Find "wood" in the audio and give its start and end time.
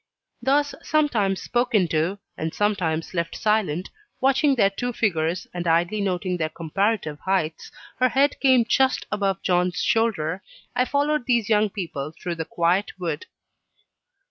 12.97-13.27